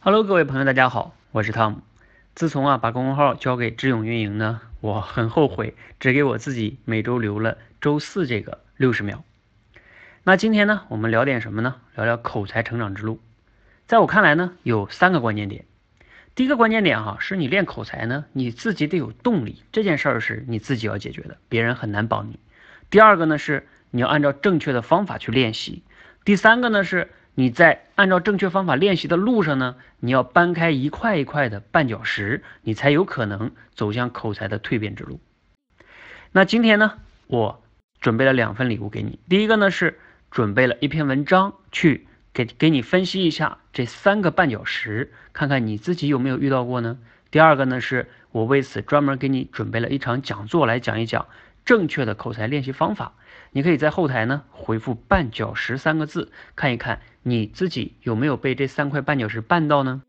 [0.00, 1.78] Hello，各位朋友，大家好，我是汤姆。
[2.36, 9.24] 自从啊把公众号交给智勇运营呢，我很后悔只给我自己每周留了周四这个六十秒。
[10.22, 11.74] 那今天呢，我们聊点什么呢？
[11.96, 13.20] 聊聊口才成长之路。
[13.88, 15.64] 在我看来呢，有三个关键点。
[16.36, 22.38] 第一个关键点哈，是你练口才呢，你自己得有动力，这件事儿是你自己要解决的，别人很难帮你。
[22.88, 25.82] 第二个呢是你要按照正确的方法去练习。
[26.24, 27.10] 第三个呢是。
[27.38, 35.20] 你在按照正确方法练习的路上呢，你要搬开一块一块的绊脚石，你才有可能走向口才的蜕变之路。
[36.32, 36.94] 那今天呢，
[37.28, 37.62] 我
[38.00, 39.20] 准备了两份礼物给你。
[39.28, 40.00] 第一个呢是
[40.32, 46.98] 准备了一篇文章，去给给你分析一下这三个绊脚石，看看你自己有没有遇到过呢？
[47.30, 51.28] 第二个呢是我为此专门给你准备了一场讲座，来讲一讲
[51.68, 53.12] 正确的口才练习方法。
[53.50, 60.02] 你可以在后台呢回复“绊脚石”三个字，看一看你自己有没有被这三块绊脚石绊到呢？